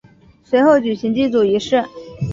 [0.43, 1.85] 随后举行祭祖仪式。